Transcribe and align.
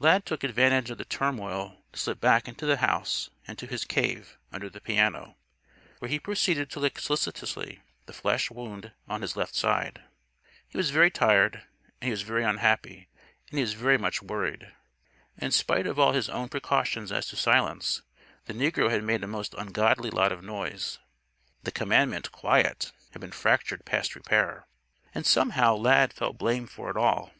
Lad 0.00 0.26
took 0.26 0.42
advantage 0.42 0.90
of 0.90 0.98
the 0.98 1.04
turmoil 1.04 1.84
to 1.92 1.98
slip 2.00 2.20
back 2.20 2.48
into 2.48 2.66
the 2.66 2.78
house 2.78 3.30
and 3.46 3.56
to 3.58 3.66
his 3.68 3.84
"cave" 3.84 4.36
under 4.50 4.68
the 4.68 4.80
piano; 4.80 5.36
where 6.00 6.08
he 6.08 6.18
proceeded 6.18 6.68
to 6.70 6.80
lick 6.80 6.98
solicitously 6.98 7.80
the 8.06 8.12
flesh 8.12 8.50
wound 8.50 8.90
on 9.06 9.22
his 9.22 9.36
left 9.36 9.54
side. 9.54 10.02
He 10.66 10.76
was 10.76 10.90
very 10.90 11.12
tired; 11.12 11.62
and 12.00 12.06
he 12.06 12.10
was 12.10 12.22
very 12.22 12.42
unhappy 12.42 13.06
and 13.50 13.58
he 13.60 13.62
was 13.62 13.74
very 13.74 13.96
much 13.98 14.20
worried. 14.20 14.74
In 15.36 15.52
spite 15.52 15.86
of 15.86 15.96
all 15.96 16.10
his 16.12 16.28
own 16.28 16.48
precautions 16.48 17.12
as 17.12 17.28
to 17.28 17.36
silence, 17.36 18.02
the 18.46 18.54
negro 18.54 18.90
had 18.90 19.04
made 19.04 19.22
a 19.22 19.28
most 19.28 19.54
ungodly 19.54 20.10
lot 20.10 20.32
of 20.32 20.42
noise. 20.42 20.98
The 21.62 21.70
commandment 21.70 22.32
"Quiet!" 22.32 22.90
had 23.12 23.20
been 23.20 23.30
fractured 23.30 23.84
past 23.84 24.16
repair. 24.16 24.66
And, 25.14 25.24
somehow, 25.24 25.76
Lad 25.76 26.12
felt 26.12 26.36
blame 26.36 26.66
for 26.66 26.90
it 26.90 26.96
all. 26.96 27.32